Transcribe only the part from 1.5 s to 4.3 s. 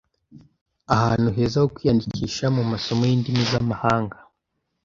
ho kwiyandikisha mumasomo yindimi zamahanga?